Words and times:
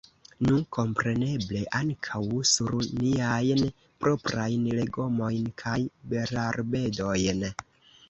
Nu, 0.45 0.55
kompreneble 0.77 1.61
ankaŭ 1.81 2.23
sur 2.53 2.75
niajn 3.03 3.63
proprajn 4.07 4.67
legomojn 4.81 5.49
kaj 5.65 5.79
berarbedojn. 6.11 7.51